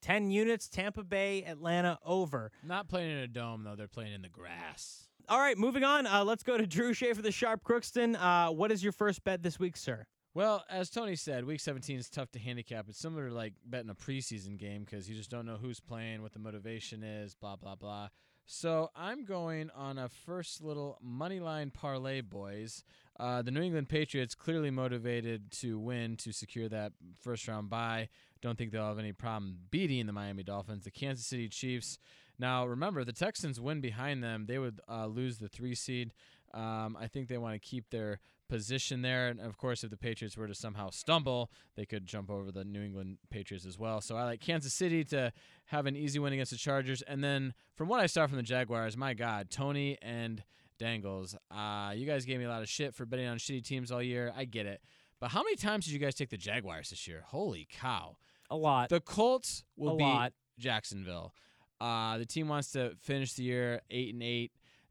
[0.03, 2.51] 10 units, Tampa Bay, Atlanta over.
[2.65, 5.09] Not playing in a dome though; they're playing in the grass.
[5.29, 6.07] All right, moving on.
[6.07, 8.17] Uh, let's go to Drew Schaefer, the Sharp Crookston.
[8.19, 10.07] Uh, what is your first bet this week, sir?
[10.33, 12.87] Well, as Tony said, Week 17 is tough to handicap.
[12.89, 16.23] It's similar to like betting a preseason game because you just don't know who's playing,
[16.23, 18.09] what the motivation is, blah blah blah.
[18.47, 22.85] So I'm going on a first little money line parlay, boys.
[23.19, 28.09] Uh, the New England Patriots clearly motivated to win to secure that first round bye.
[28.41, 30.85] Don't think they'll have any problem beating the Miami Dolphins.
[30.85, 31.99] The Kansas City Chiefs.
[32.39, 36.13] Now remember, the Texans win behind them, they would uh, lose the three seed.
[36.53, 39.29] Um, I think they want to keep their position there.
[39.29, 42.65] And of course, if the Patriots were to somehow stumble, they could jump over the
[42.65, 44.01] New England Patriots as well.
[44.01, 45.33] So I like Kansas City to
[45.67, 47.03] have an easy win against the Chargers.
[47.03, 50.43] And then from what I saw from the Jaguars, my God, Tony and
[50.79, 53.93] Dangles, uh, you guys gave me a lot of shit for betting on shitty teams
[53.93, 54.33] all year.
[54.37, 54.81] I get it.
[55.21, 57.23] But how many times did you guys take the Jaguars this year?
[57.27, 58.17] Holy cow.
[58.51, 58.89] A lot.
[58.89, 60.33] The Colts will A beat lot.
[60.59, 61.35] Jacksonville.
[61.81, 64.51] Uh, the team wants to finish the year eight and eight,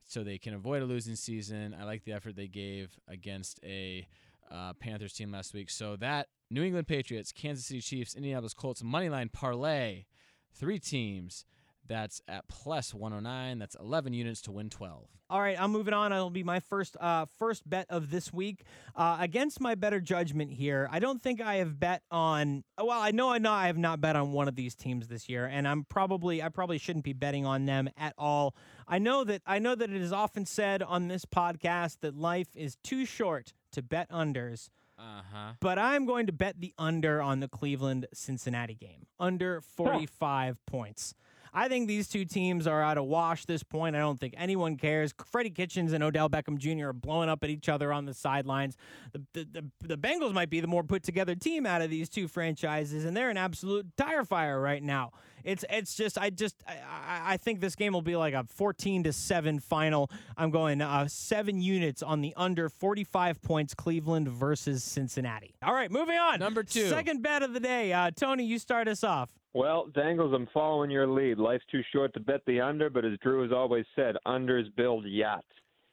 [0.09, 1.75] so they can avoid a losing season.
[1.79, 4.07] I like the effort they gave against a
[4.49, 5.69] uh, Panthers team last week.
[5.69, 10.05] So that New England Patriots, Kansas City Chiefs, Indianapolis Colts money line parlay,
[10.51, 11.45] three teams.
[11.89, 13.57] That's at plus 109.
[13.57, 15.07] That's 11 units to win 12.
[15.31, 16.13] All right, I'm moving on.
[16.13, 18.63] It'll be my first uh, first bet of this week.
[18.95, 22.63] Uh, against my better judgment here, I don't think I have bet on.
[22.77, 25.27] Well, I know I know I have not bet on one of these teams this
[25.27, 28.55] year, and I'm probably I probably shouldn't be betting on them at all.
[28.87, 32.49] I know that I know that it is often said on this podcast that life
[32.55, 34.69] is too short to bet unders.
[34.99, 35.51] Uh huh.
[35.61, 39.07] But I'm going to bet the under on the Cleveland Cincinnati game.
[39.19, 41.13] Under 45 points.
[41.53, 43.95] I think these two teams are out of wash this point.
[43.95, 45.13] I don't think anyone cares.
[45.25, 46.89] Freddie Kitchens and Odell Beckham Jr.
[46.89, 48.75] are blowing up at each other on the sidelines.
[49.13, 49.47] The, the,
[49.79, 53.05] the, the Bengals might be the more put together team out of these two franchises,
[53.05, 55.11] and they're an absolute tire fire right now.
[55.43, 59.03] It's it's just I just I, I- think this game will be like a 14
[59.03, 60.11] to 7 final.
[60.35, 65.55] I'm going uh, 7 units on the under 45 points Cleveland versus Cincinnati.
[65.63, 66.39] All right, moving on.
[66.39, 67.93] Number two, second bet of the day.
[67.93, 69.29] Uh, Tony, you start us off.
[69.53, 71.39] Well, Dangles, I'm following your lead.
[71.39, 75.05] Life's too short to bet the under, but as Drew has always said, unders build
[75.05, 75.47] yachts.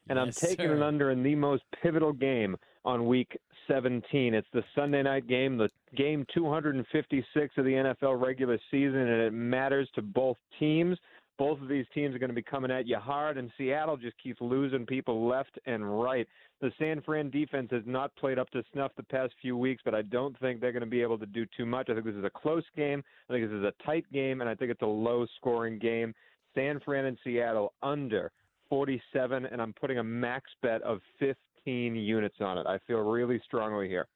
[0.09, 0.75] And Yes, I'm taking sir.
[0.75, 4.33] an under in the most pivotal game on week 17.
[4.33, 9.33] It's the Sunday night game, the game 256 of the NFL regular season, and it
[9.33, 10.97] matters to both teams.
[11.37, 14.17] Both of these teams are going to be coming at you hard, and Seattle just
[14.21, 16.27] keeps losing people left and right.
[16.61, 19.93] The San Fran defense has not played up to snuff the past few weeks, but
[19.93, 21.89] I don't think they're going to be able to do too much.
[21.89, 23.03] I think this is a close game.
[23.29, 26.15] I think this is a tight game, and I think it's a low scoring game.
[26.55, 28.31] San Fran and Seattle under
[28.69, 32.65] 47, and I'm putting a max bet of 15 units on it.
[32.65, 34.07] I feel really strongly here.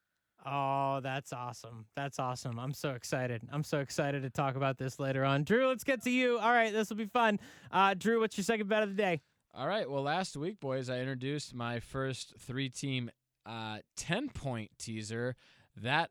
[0.44, 1.86] Oh, that's awesome.
[1.94, 2.58] That's awesome.
[2.58, 3.42] I'm so excited.
[3.52, 5.44] I'm so excited to talk about this later on.
[5.44, 6.38] Drew, let's get to you.
[6.38, 7.38] All right, this will be fun.
[7.70, 9.20] Uh, Drew, what's your second bet of the day?
[9.54, 9.88] All right.
[9.88, 13.10] Well, last week, boys, I introduced my first three team
[13.44, 15.36] uh, 10 point teaser.
[15.76, 16.10] That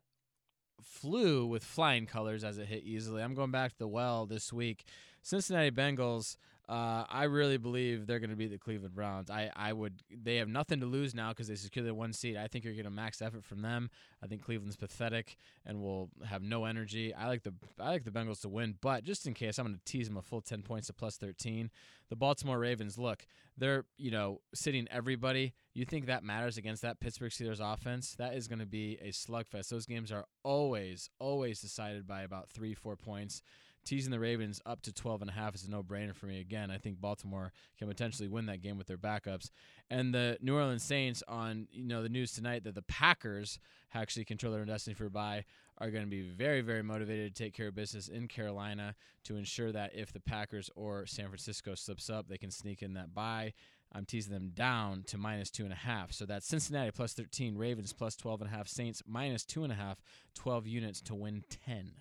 [0.80, 3.22] flew with flying colors as it hit easily.
[3.22, 4.84] I'm going back to the well this week.
[5.22, 6.36] Cincinnati Bengals.
[6.72, 9.28] Uh, I really believe they're going to beat the Cleveland Browns.
[9.28, 10.02] I, I would.
[10.10, 12.38] They have nothing to lose now because they secured the one seed.
[12.38, 13.90] I think you're going to max effort from them.
[14.24, 17.12] I think Cleveland's pathetic and will have no energy.
[17.12, 19.76] I like the I like the Bengals to win, but just in case, I'm going
[19.76, 21.70] to tease them a full 10 points to plus 13.
[22.08, 22.96] The Baltimore Ravens.
[22.96, 23.26] Look,
[23.58, 25.52] they're you know sitting everybody.
[25.74, 28.14] You think that matters against that Pittsburgh Steelers offense?
[28.16, 29.68] That is going to be a slugfest.
[29.68, 33.42] Those games are always always decided by about three four points.
[33.84, 36.40] Teasing the Ravens up to 12 and a half is a no-brainer for me.
[36.40, 39.50] Again, I think Baltimore can potentially win that game with their backups.
[39.90, 43.58] And the New Orleans Saints on you know the news tonight that the Packers
[43.92, 45.44] actually control their own destiny for a bye
[45.78, 49.36] are going to be very very motivated to take care of business in Carolina to
[49.36, 53.12] ensure that if the Packers or San Francisco slips up, they can sneak in that
[53.14, 53.52] bye.
[53.94, 56.12] I'm teasing them down to minus two and a half.
[56.12, 59.72] So that's Cincinnati plus 13, Ravens plus 12 and a half, Saints minus two and
[59.72, 60.00] a half,
[60.34, 61.92] 12 units to win 10.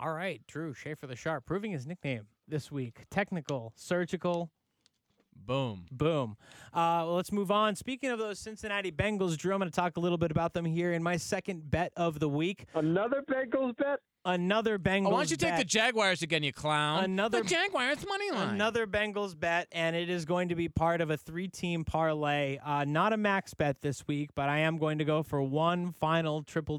[0.00, 3.04] All right, Drew Schaefer the Sharp, proving his nickname this week.
[3.10, 4.50] Technical, surgical,
[5.46, 5.86] Boom.
[5.90, 6.36] boom.
[6.72, 7.74] Uh, well, let's move on.
[7.74, 10.64] Speaking of those Cincinnati Bengals, Drew, I'm going to talk a little bit about them
[10.64, 12.66] here in my second bet of the week.
[12.74, 14.00] Another Bengals bet?
[14.24, 15.06] Another Bengals.
[15.06, 15.64] Oh, why don't you take the.
[15.64, 17.04] Jaguars again, you clown?
[17.04, 18.54] Another- the Jaguars money line.
[18.54, 22.58] Another Bengals bet, and it is going to be part of a three-team parlay.
[22.58, 25.92] Uh, not a max bet this week, but I am going to go for one
[25.92, 26.78] final triple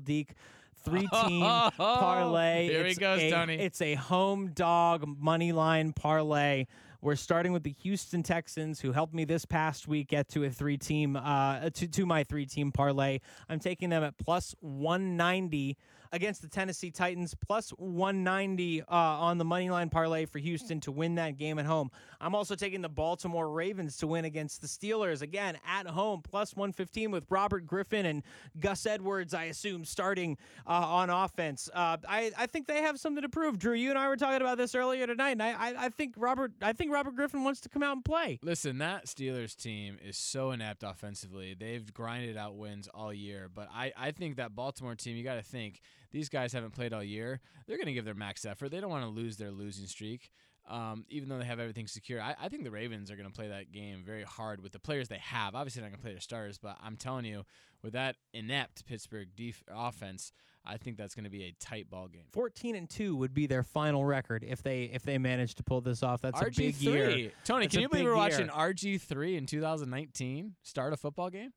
[0.83, 1.41] deek three-team
[1.77, 2.67] parlay.
[2.69, 3.55] Here he goes, a- Tony.
[3.55, 6.65] It's a home dog money line parlay.
[7.01, 10.49] We're starting with the Houston Texans, who helped me this past week get to a
[10.49, 13.19] three-team uh, to to my three-team parlay.
[13.47, 15.77] I'm taking them at plus 190
[16.11, 20.91] against the Tennessee Titans, plus 190 uh, on the money line parlay for Houston to
[20.91, 21.91] win that game at home.
[22.19, 26.55] I'm also taking the Baltimore Ravens to win against the Steelers again at home, plus
[26.55, 28.23] 115 with Robert Griffin and
[28.59, 31.69] Gus Edwards, I assume, starting uh, on offense.
[31.73, 33.59] Uh, I, I think they have something to prove.
[33.59, 36.15] Drew, you and I were talking about this earlier tonight, and I, I, I think
[36.17, 38.39] Robert I think Robert Griffin wants to come out and play.
[38.41, 41.55] Listen, that Steelers team is so inept offensively.
[41.57, 45.35] They've grinded out wins all year, but I, I think that Baltimore team, you got
[45.35, 47.39] to think these guys haven't played all year.
[47.67, 48.69] They're going to give their max effort.
[48.69, 50.31] They don't want to lose their losing streak.
[50.67, 53.33] Um, even though they have everything secure, I, I think the Ravens are going to
[53.33, 55.55] play that game very hard with the players they have.
[55.55, 57.43] Obviously, they're not going to play their starters, but I'm telling you,
[57.81, 60.31] with that inept Pittsburgh def- offense,
[60.65, 62.25] I think that's going to be a tight ball game.
[62.31, 65.81] 14 and 2 would be their final record if they if they manage to pull
[65.81, 66.21] this off.
[66.21, 67.31] That's a big year.
[67.43, 68.49] Tony, That's can you believe we're watching year.
[68.49, 71.51] RG3 in 2019 start a football game?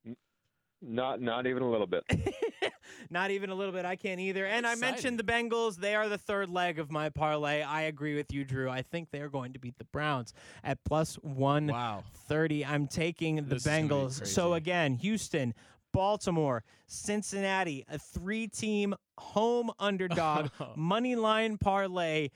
[0.81, 2.03] Not not even a little bit.
[3.09, 3.85] Not even a little bit.
[3.85, 4.45] I can't either.
[4.45, 5.77] And I mentioned the Bengals.
[5.77, 7.61] They are the third leg of my parlay.
[7.61, 8.69] I agree with you, Drew.
[8.69, 12.63] I think they are going to beat the Browns at plus 130.
[12.63, 12.69] Wow.
[12.69, 14.27] I'm taking the This is gonna be Bengals.
[14.27, 15.53] So again, Houston,
[15.91, 20.73] Baltimore, Cincinnati, a three-team home underdog oh.
[20.75, 22.29] money line parlay.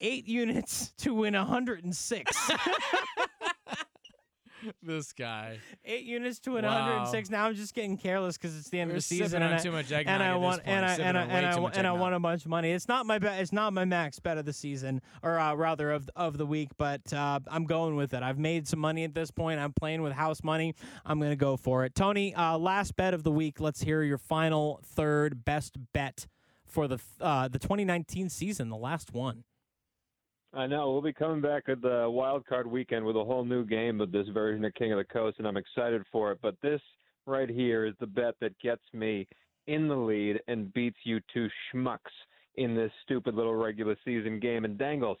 [0.00, 2.50] Eight units to win 106.
[4.82, 5.58] this guy.
[5.84, 6.80] Eight units to win Wow.
[7.04, 7.30] 106.
[7.30, 9.42] Now I'm just getting careless because it's the end We're of the season.
[9.42, 11.56] and I- too much eggnog and I want and I and I and I, too
[11.62, 12.70] wa- much and I want a bunch of money.
[12.72, 13.40] It's not my bet.
[13.40, 16.70] It's not my max bet of the season, or uh, rather of of the week.
[16.76, 18.22] But uh, I'm going with it.
[18.22, 19.60] I've made some money at this point.
[19.60, 20.74] I'm playing with house money.
[21.04, 21.94] I'm gonna go for it.
[21.94, 23.60] Tony, uh, last bet of the week.
[23.60, 26.26] Let's hear your final third best bet
[26.64, 29.44] for the uh, the 2019 season, the last one.
[30.54, 33.64] I know we'll be coming back at the wild card weekend with a whole new
[33.64, 36.40] game of this version of King of the Coast, and I'm excited for it.
[36.42, 36.80] But this
[37.26, 39.26] right here is the bet that gets me
[39.66, 41.98] in the lead and beats you two schmucks
[42.56, 44.66] in this stupid little regular season game.
[44.66, 45.16] And Dangles,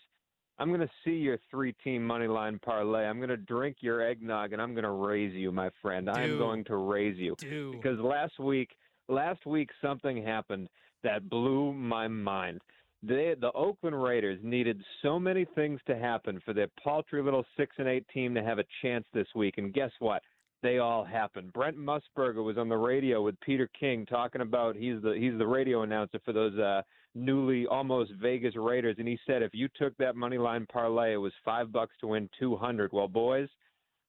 [0.58, 3.06] I'm going to see your three-team money line parlay.
[3.06, 6.10] I'm going to drink your eggnog, and I'm going to raise you, my friend.
[6.10, 7.36] I am going to raise you
[7.72, 8.76] because last week
[9.08, 10.68] last week something happened
[11.02, 12.60] that blew my mind.
[13.02, 17.74] They, the Oakland Raiders needed so many things to happen for their paltry little six
[17.78, 20.22] and eight team to have a chance this week, and guess what?
[20.62, 21.52] They all happened.
[21.52, 25.46] Brent Musburger was on the radio with Peter King talking about he's the he's the
[25.46, 26.82] radio announcer for those uh,
[27.16, 31.16] newly almost Vegas Raiders, and he said if you took that money line parlay, it
[31.16, 32.92] was five bucks to win two hundred.
[32.92, 33.48] Well, boys,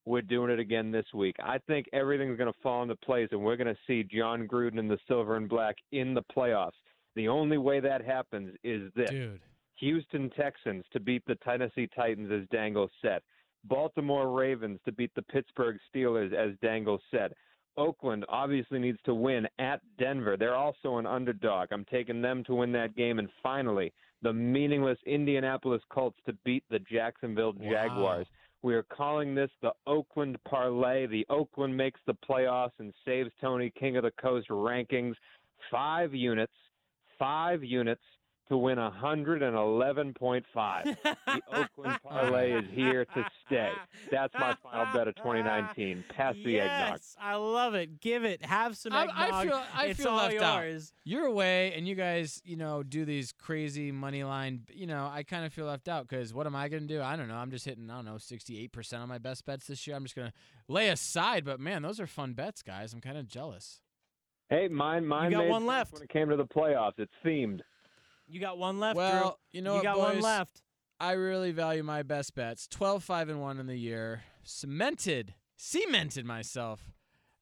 [0.06, 1.36] we're doing it again this week.
[1.44, 4.78] I think everything's going to fall into place, and we're going to see Jon Gruden
[4.78, 6.74] and the Silver and Black in the playoffs.
[7.16, 9.40] The only way that happens is this: Dude.
[9.76, 13.22] Houston Texans to beat the Tennessee Titans, as Dangle said.
[13.66, 17.34] Baltimore Ravens to beat the Pittsburgh Steelers, as Dangle said.
[17.78, 20.38] Oakland obviously needs to win at Denver.
[20.38, 21.70] They're also an underdog.
[21.72, 23.18] I'm taking them to win that game.
[23.20, 27.72] And finally, the meaningless Indianapolis Colts to beat the Jacksonville Wow.
[27.72, 28.28] Jaguars.
[28.62, 31.08] We are calling this the Oakland Parlay.
[31.08, 35.16] The Oakland makes the playoffs and saves Tony King of the Coast rankings.
[35.72, 36.54] Five units,
[37.24, 38.02] five units
[38.50, 40.44] to win 111.5.
[40.84, 43.72] The Oakland Parlay is here to stay.
[44.12, 46.04] That's my final bet of 2019.
[46.10, 46.92] Pass the eggnog.
[46.98, 48.02] yes, I love it.
[48.02, 48.44] Give it.
[48.44, 49.18] Have some I- eggnog.
[49.18, 50.66] I feel I it's feel all left uh, out.
[51.06, 54.64] You're away, and you guys, you know, do these crazy money line.
[54.74, 57.02] You know, I kind of feel left out because what am I going to do?
[57.02, 57.36] I don't know.
[57.36, 59.96] I'm just hitting, I don't know, 68% on my best bets this year.
[59.96, 60.34] I'm just going to
[60.68, 61.46] lay aside.
[61.46, 62.94] But man, those are fun bets, guys.
[62.94, 63.80] I'm kind of jealous.
[64.54, 65.94] Hey, mine, mine You got made one left.
[65.94, 67.00] when it came to the playoffs.
[67.00, 67.62] It's themed.
[68.28, 70.04] You got one left, well, you know you what, got boys?
[70.14, 70.62] one left.
[71.00, 72.68] I really value my best bets.
[72.68, 74.22] 12 5 and 1 in the year.
[74.44, 76.92] Cemented, cemented myself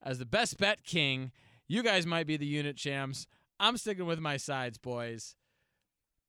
[0.02, 1.34] as the best bet king.
[1.67, 3.28] You guys might be the unit champs.
[3.60, 5.36] I'm sticking with my sides, boys.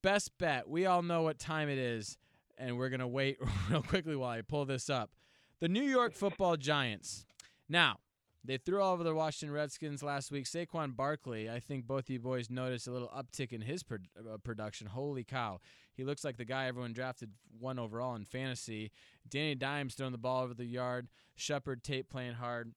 [0.03, 0.69] Best bet.
[0.69, 2.19] We all know what time it is,
[2.59, 3.39] and we're going to wait
[3.71, 5.11] real quickly while I pull this up.
[5.61, 7.25] The New York football Giants.
[7.69, 7.99] Now,
[8.45, 10.47] they threw all over the Washington Redskins last week.
[10.47, 13.99] Saquon Barkley, I think both of you boys noticed a little uptick in his pro-
[14.19, 14.89] uh, production.
[14.89, 15.61] Holy cow.
[15.95, 18.91] He looks like the guy everyone drafted one overall in fantasy.
[19.29, 21.09] Danny Dimes throwing the ball over the yard.
[21.37, 22.75] Shepard Tate playing hard.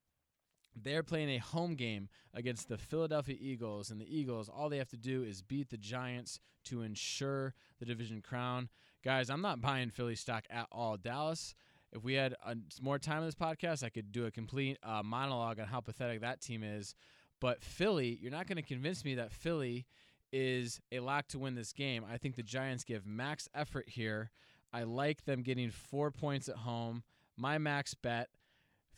[0.80, 4.90] They're playing a home game against the Philadelphia Eagles, and the Eagles, all they have
[4.90, 8.68] to do is beat the Giants to ensure the division crown.
[9.02, 10.96] Guys, I'm not buying Philly stock at all.
[10.98, 11.54] Dallas,
[11.92, 15.02] if we had uh, more time on this podcast, I could do a complete uh,
[15.04, 16.94] monologue on how pathetic that team is.
[17.40, 19.86] But Philly, you're not going to convince me that Philly
[20.32, 22.04] is a lock to win this game.
[22.10, 24.30] I think the Giants give max effort here.
[24.72, 27.02] I like them getting four points at home.
[27.36, 28.28] My max bet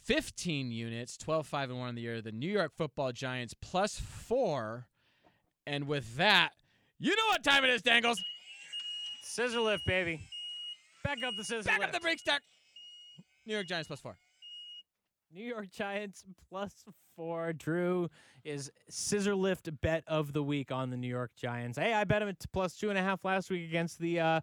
[0.04, 2.22] 15 units, 12 5 and 1 in the year.
[2.22, 4.86] The New York football Giants plus four.
[5.66, 6.50] And with that,
[6.98, 8.18] You know what time it is, Dangles.
[9.22, 10.20] Scissor lift, baby.
[11.04, 11.88] Back up the scissor Back lift.
[11.94, 12.42] up the brake stack.
[13.48, 14.18] New York Giants plus four.
[15.34, 16.84] New York Giants plus
[17.16, 17.54] four.
[17.54, 18.10] Drew
[18.44, 21.78] is scissor lift bet of the week on the New York Giants.
[21.78, 24.40] Hey, I bet him at plus two and a half last week against the uh,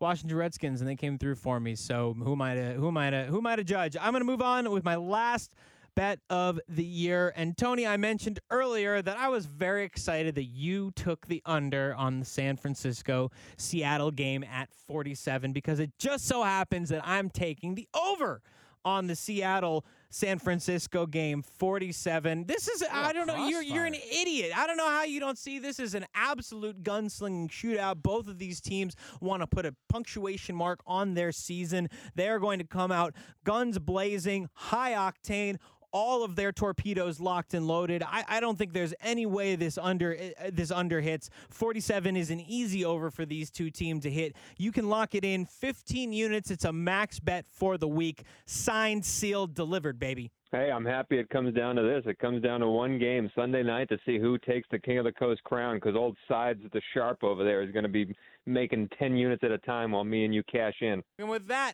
[0.00, 1.74] Washington Redskins, and they came through for me.
[1.74, 3.94] So who am I to who am I to who am I to judge?
[4.00, 5.52] I'm gonna move on with my last
[5.96, 7.32] bet of the year.
[7.34, 11.94] And Tony, I mentioned earlier that I was very excited that you took the under
[11.96, 17.30] on the San Francisco Seattle game at 47 because it just so happens that I'm
[17.30, 18.42] taking the over
[18.86, 22.44] on the Seattle San Francisco game 47.
[22.46, 24.52] This is I don't know you're you're an idiot.
[24.56, 27.96] I don't know how you don't see this as an absolute gunslinging shootout.
[28.02, 31.88] Both of these teams want to put a punctuation mark on their season.
[32.14, 35.56] They are going to come out guns blazing, high octane,
[35.96, 38.02] all of their torpedoes locked and loaded.
[38.02, 41.30] I, I don't think there's any way this under uh, this under hits.
[41.48, 44.36] 47 is an easy over for these two teams to hit.
[44.58, 46.50] You can lock it in 15 units.
[46.50, 48.24] It's a max bet for the week.
[48.44, 50.30] Signed, sealed, delivered, baby.
[50.52, 52.02] Hey, I'm happy it comes down to this.
[52.04, 55.06] It comes down to one game Sunday night to see who takes the King of
[55.06, 58.14] the Coast crown because old Sides at the Sharp over there is going to be
[58.44, 61.02] making 10 units at a time while me and you cash in.
[61.18, 61.72] And with that,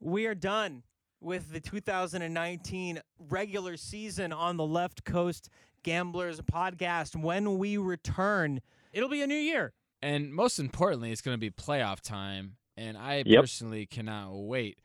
[0.00, 0.82] we are done
[1.24, 3.00] with the 2019
[3.30, 5.48] regular season on the Left Coast
[5.82, 7.16] Gamblers podcast.
[7.16, 8.60] When we return,
[8.92, 9.72] it'll be a new year.
[10.02, 12.56] And most importantly, it's going to be playoff time.
[12.76, 13.42] And I Yep.
[13.42, 14.80] personally cannot wait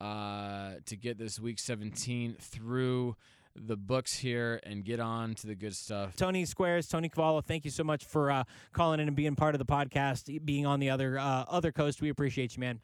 [0.00, 3.16] uh, to get this week 17 through
[3.56, 6.14] the books here and get on to the good stuff.
[6.16, 9.54] Tony Squares, Tony Cavallo, thank you so much for uh, calling in and being part
[9.54, 12.00] of the podcast, being on the other uh, other coast.
[12.00, 12.80] We appreciate you, man.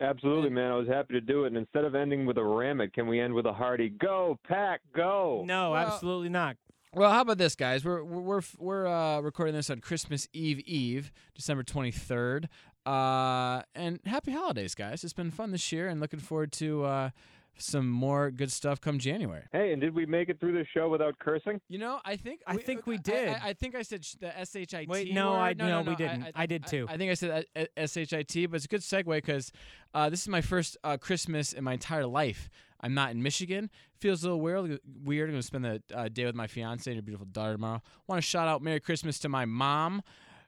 [0.00, 0.72] Absolutely, man.
[0.72, 1.48] I was happy to do it.
[1.48, 4.38] And instead of ending with a ram it, can we end with a hearty go,
[4.46, 5.42] pack, go?
[5.46, 6.56] No, Well- absolutely not.
[6.96, 7.84] Well, how about this, guys?
[7.84, 12.44] We're we're we're, we're uh, recording this on Christmas Eve Eve, December 23rd.
[12.86, 15.02] Uh, and happy holidays, guys.
[15.02, 17.10] It's been fun this year and looking forward to uh,
[17.58, 19.44] some more good stuff come January.
[19.52, 21.60] Hey, and did we make it through the show without cursing?
[21.68, 23.28] You know, I think I think we did.
[23.28, 24.88] I, I think I said sh- the shit.
[24.88, 25.38] Wait, no, word.
[25.38, 26.26] I- no, no, no, we didn't.
[26.34, 26.86] I did too.
[26.88, 28.10] I, think I said uh, uh, shit,
[28.50, 29.52] but it's a good segue because
[29.94, 32.48] uh, this is my first uh, Christmas in my entire life.
[32.80, 33.70] I'm not in Michigan.
[33.98, 34.78] Feels a little weird.
[35.02, 35.30] Weird.
[35.30, 37.80] I'm gonna spend the uh, day with my fiance and her beautiful daughter tomorrow.
[38.06, 40.02] Want to shout out Merry Christmas to my mom,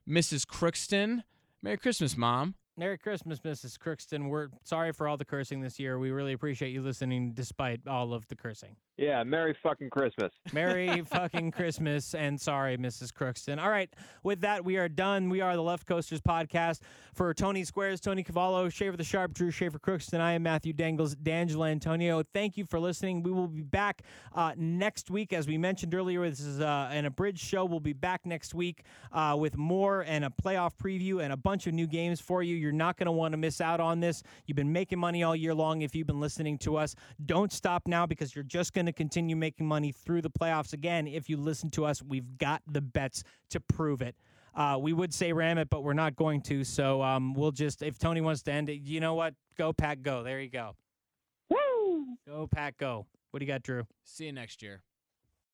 [0.09, 0.45] Mrs.
[0.45, 1.23] Crookston.
[1.63, 2.55] Merry Christmas, mom.
[2.79, 3.79] Merry Christmas, Mrs.
[3.79, 4.29] Crookston.
[4.29, 5.99] We're sorry for all the cursing this year.
[5.99, 8.77] We really appreciate you listening despite all of the cursing.
[8.99, 10.31] Yeah, Merry fucking Christmas.
[10.53, 13.12] Merry fucking Christmas and sorry, Mrs.
[13.12, 13.62] Crookston.
[13.62, 13.89] All right,
[14.22, 15.31] with that, we are done.
[15.31, 16.81] We are the Left Coasters podcast.
[17.14, 21.14] For Tony Squares, Tony Cavallo, Schaefer the Sharp, Drew Schaefer Crookston, I am Matthew Dangles,
[21.14, 22.22] D'Angelo Antonio.
[22.35, 23.22] Thank you for listening.
[23.22, 24.03] We will be back
[24.35, 25.33] uh, next week.
[25.33, 27.64] As we mentioned earlier, this is uh, an abridged show.
[27.64, 31.66] We'll be back next week uh, with more and a playoff preview and a bunch
[31.66, 32.55] of new games for you.
[32.55, 34.23] You're not going to want to miss out on this.
[34.47, 36.95] You've been making money all year long if you've been listening to us.
[37.25, 41.07] Don't stop now because you're just going to continue making money through the playoffs again
[41.07, 42.03] if you listen to us.
[42.03, 44.17] We've got the bets to prove it.
[44.55, 46.64] Uh, we would say ram it, but we're not going to.
[46.64, 49.35] So um, we'll just, if Tony wants to end it, you know what?
[49.59, 50.23] Go, Pack, go.
[50.23, 50.75] There you go.
[51.51, 52.07] Woo!
[52.27, 53.07] Go, Pack, go.
[53.31, 53.87] What do you got, Drew?
[54.05, 54.83] See you next year.